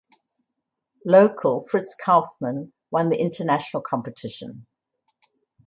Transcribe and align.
Local 1.05 1.61
Fritz 1.67 1.93
Kaufmann 1.95 2.73
won 2.89 3.09
the 3.11 3.19
international 3.21 3.83
competition. 3.83 4.65